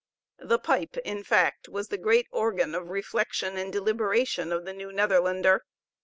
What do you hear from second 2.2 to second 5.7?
organ of reflection and deliberation of the New Netherlander.